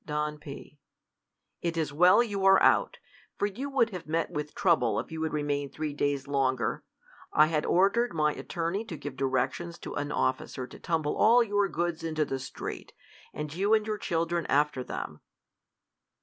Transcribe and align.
Don 0.03 0.39
P, 0.39 0.79
It 1.61 1.77
is 1.77 1.93
well 1.93 2.23
you 2.23 2.43
are 2.43 2.59
out; 2.63 2.97
for 3.37 3.45
you 3.45 3.69
would 3.69 3.91
have 3.91 4.07
met 4.07 4.31
with 4.31 4.55
trouble, 4.55 4.97
if 4.99 5.11
you 5.11 5.21
had 5.21 5.31
remained 5.31 5.73
three 5.73 5.93
days 5.93 6.27
longer. 6.27 6.83
I 7.31 7.45
had 7.45 7.67
ordered 7.67 8.11
my 8.11 8.33
attorney 8.33 8.83
to 8.85 8.97
give 8.97 9.15
directions 9.15 9.77
to 9.81 9.93
an 9.93 10.11
officer 10.11 10.65
to 10.65 10.79
tumble 10.79 11.15
all 11.17 11.43
your 11.43 11.69
goods 11.69 12.03
into 12.03 12.25
the 12.25 12.39
street, 12.39 12.93
and 13.31 13.53
you 13.53 13.75
and 13.75 13.85
your 13.85 13.99
children 13.99 14.47
after 14.47 14.83
them. 14.83 15.21